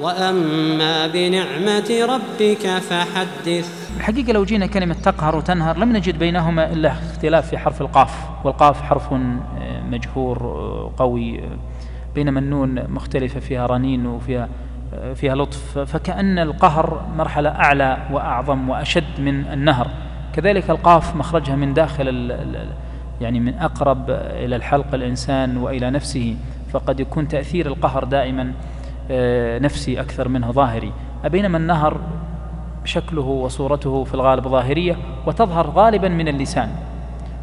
[0.00, 3.96] وأما بنعمة ربك فحدث.
[3.96, 8.14] الحقيقة لو جينا كلمة تقهر وتنهر لم نجد بينهما إلا اختلاف في حرف القاف
[8.44, 11.58] والقاف حرف آه، مجهور آه، قوي آه،
[12.14, 14.48] بينما النون مختلفة فيها رنين وفيها
[15.14, 15.78] فيها لطف.
[15.78, 19.90] فكأن القهر مرحلة أعلى وأعظم وأشد من النهر.
[20.32, 22.36] كذلك القاف مخرجها من داخل
[23.20, 26.36] يعني من أقرب إلى الحلق الإنسان وإلى نفسه.
[26.72, 28.52] فقد يكون تأثير القهر دائما
[29.60, 30.92] نفسي أكثر منه ظاهري.
[31.24, 32.00] بينما النهر
[32.84, 36.68] شكله وصورته في الغالب ظاهرية وتظهر غالبا من اللسان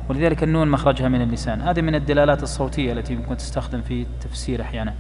[0.10, 1.62] ولذلك النون مخرجها من اللسان.
[1.62, 4.94] هذه من الدلالات الصوتية التي يمكن تستخدم في التفسير أحيانا.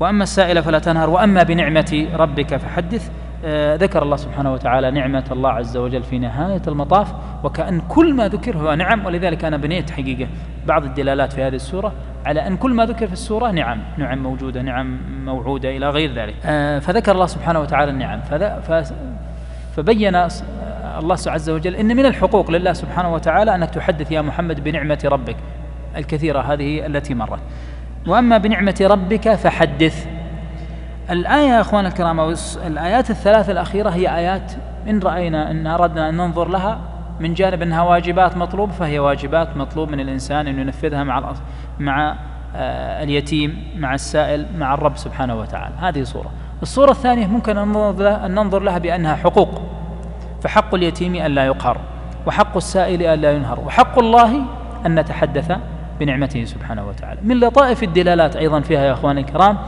[0.00, 3.10] وأما السائل فلا تنهر وأما بنعمة ربك فحدث.
[3.44, 7.14] آه ذكر الله سبحانه وتعالى نعمة الله عز وجل في نهاية المطاف
[7.44, 10.28] وكأن كل ما ذكر هو نعم ولذلك أنا بنيت حقيقة
[10.66, 11.92] بعض الدلالات في هذه السورة.
[12.26, 16.34] على أن كل ما ذكر في السورة نعم نعم موجودة نعم موعودة إلى غير ذلك.
[16.44, 18.20] آه فذكر الله سبحانه وتعالى النعم.
[19.76, 20.16] فبين
[20.98, 25.36] الله عز وجل أن من الحقوق لله سبحانه وتعالى أنك تحدث يا محمد بنعمة ربك
[25.96, 27.40] الكثيرة هذه التي مرت.
[28.06, 30.06] وأما بنعمة ربك فحدث.
[31.10, 32.20] الآية يا أخوان الكرام
[32.66, 34.52] الآيات الثلاث الأخيرة هي آيات
[34.88, 36.80] إن رأينا إن أردنا أن ننظر لها
[37.20, 41.34] من جانب أنها واجبات مطلوب فهي واجبات مطلوب من الإنسان أن ينفذها مع
[41.78, 42.16] مع
[42.56, 45.74] آه، اليتيم مع السائل مع الرب سبحانه وتعالى.
[45.78, 46.30] هذه صورة.
[46.62, 49.62] الصورة الثانية ممكن أن ننظر لها بأنها حقوق.
[50.40, 51.78] فحق اليتيم أن لا يقهر
[52.26, 54.42] وحق السائل أن لا ينهر وحق الله
[54.86, 55.52] أن نتحدث
[56.00, 57.20] بنعمته سبحانه وتعالى.
[57.22, 59.58] من لطائف الدلالات أيضا فيها يا أخواني الكرام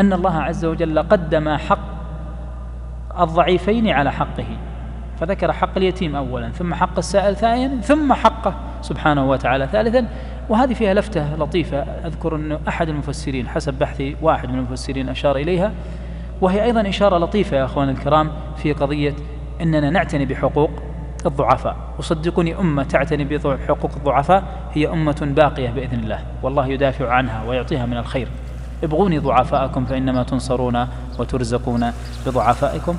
[0.00, 1.78] أن الله عز وجل قدم حق
[3.20, 4.46] الضعيفين على حقه.
[5.22, 10.08] فذكر حق اليتيم أولا ثم حق السائل ثانيا ثم حقه سبحانه وتعالى ثالثا.
[10.48, 15.72] وهذه فيها لفتة لطيفة أذكر أن أحد المفسرين حسب بحثي واحد من المفسرين أشار إليها.
[16.40, 19.14] وهي أيضا إشارة لطيفة يا أخوان الكرام في قضية
[19.60, 20.70] أننا نعتني بحقوق
[21.26, 21.76] الضعفاء.
[21.98, 26.18] وصدقوني أمة تعتني بحقوق الضعفاء هي أمة باقية بإذن الله.
[26.42, 28.28] والله يدافع عنها ويعطيها من الخير.
[28.84, 30.86] ابغوني ضعفاءكم فإنما تنصرون
[31.18, 31.92] وترزقون
[32.26, 32.96] بضعفائكم.